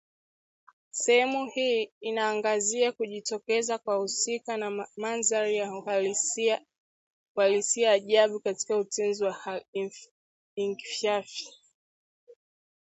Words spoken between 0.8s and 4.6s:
Sehemu hii inaangazia kujitokeza kwa wahusika